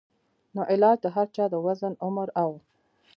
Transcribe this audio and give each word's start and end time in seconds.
نو 0.55 0.61
علاج 0.71 0.97
د 1.01 1.05
هر 1.15 1.27
چا 1.35 1.45
د 1.49 1.55
وزن، 1.65 1.93
عمر 2.05 2.27
او 2.43 2.49